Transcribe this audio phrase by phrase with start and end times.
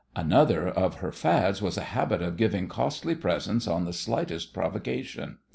[0.15, 5.37] Another of her fads was a habit of giving costly presents on the slightest provocation.